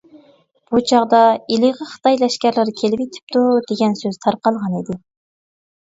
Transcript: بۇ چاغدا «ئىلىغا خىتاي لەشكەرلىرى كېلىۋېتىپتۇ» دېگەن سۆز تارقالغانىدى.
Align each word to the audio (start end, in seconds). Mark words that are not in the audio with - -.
بۇ 0.71 0.79
چاغدا 0.91 1.19
«ئىلىغا 1.57 1.87
خىتاي 1.91 2.19
لەشكەرلىرى 2.23 2.75
كېلىۋېتىپتۇ» 2.83 3.47
دېگەن 3.71 3.97
سۆز 4.05 4.23
تارقالغانىدى. 4.27 5.03